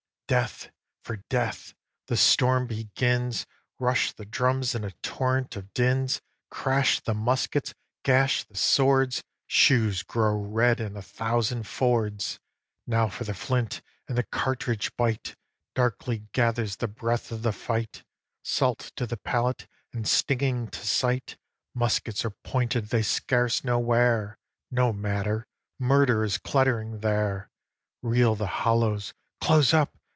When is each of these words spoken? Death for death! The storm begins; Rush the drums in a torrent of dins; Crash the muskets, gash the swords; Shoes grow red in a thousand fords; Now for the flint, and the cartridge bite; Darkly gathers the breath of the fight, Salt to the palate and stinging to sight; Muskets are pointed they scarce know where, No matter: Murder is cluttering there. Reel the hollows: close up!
Death 0.27 0.69
for 1.03 1.17
death! 1.29 1.73
The 2.07 2.15
storm 2.15 2.65
begins; 2.65 3.45
Rush 3.79 4.13
the 4.13 4.23
drums 4.23 4.73
in 4.73 4.85
a 4.85 4.91
torrent 5.03 5.57
of 5.57 5.73
dins; 5.73 6.21
Crash 6.49 7.01
the 7.01 7.13
muskets, 7.13 7.73
gash 8.03 8.45
the 8.45 8.55
swords; 8.55 9.25
Shoes 9.45 10.03
grow 10.03 10.35
red 10.37 10.79
in 10.79 10.95
a 10.95 11.01
thousand 11.01 11.67
fords; 11.67 12.39
Now 12.87 13.09
for 13.09 13.25
the 13.25 13.33
flint, 13.33 13.81
and 14.07 14.17
the 14.17 14.23
cartridge 14.23 14.95
bite; 14.95 15.35
Darkly 15.75 16.19
gathers 16.31 16.77
the 16.77 16.87
breath 16.87 17.33
of 17.33 17.41
the 17.41 17.51
fight, 17.51 18.01
Salt 18.41 18.93
to 18.95 19.05
the 19.05 19.17
palate 19.17 19.67
and 19.91 20.07
stinging 20.07 20.69
to 20.69 20.87
sight; 20.87 21.35
Muskets 21.75 22.23
are 22.23 22.37
pointed 22.45 22.85
they 22.85 23.01
scarce 23.01 23.65
know 23.65 23.79
where, 23.79 24.37
No 24.71 24.93
matter: 24.93 25.45
Murder 25.77 26.23
is 26.23 26.37
cluttering 26.37 27.01
there. 27.01 27.49
Reel 28.01 28.35
the 28.35 28.47
hollows: 28.63 29.13
close 29.41 29.73
up! 29.73 29.97